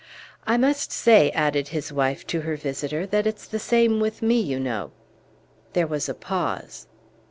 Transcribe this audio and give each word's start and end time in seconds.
"I 0.47 0.57
must 0.57 0.91
say," 0.91 1.29
added 1.29 1.67
his 1.67 1.93
wife 1.93 2.25
to 2.25 2.41
her 2.41 2.55
visitor, 2.55 3.05
"that 3.05 3.27
it's 3.27 3.45
the 3.45 3.59
same 3.59 3.99
with 3.99 4.23
me, 4.23 4.39
you 4.41 4.59
know." 4.59 4.89
There 5.73 5.85
was 5.85 6.09
a 6.09 6.15
pause. 6.15 6.87